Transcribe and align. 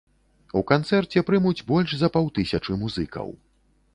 У 0.59 0.63
канцэрце 0.71 1.23
прымуць 1.27 1.65
больш 1.71 1.95
за 1.99 2.09
паўтысячы 2.15 2.79
музыкаў. 2.85 3.27